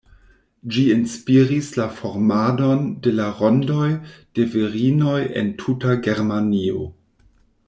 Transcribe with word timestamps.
Ĝi 0.75 0.85
inspiris 0.93 1.67
la 1.79 1.85
formadon 1.99 2.81
de 3.07 3.13
la 3.19 3.27
rondoj 3.43 3.93
de 4.39 4.49
virinoj 4.57 5.19
en 5.43 5.57
tuta 5.63 5.99
Germanio. 6.09 6.85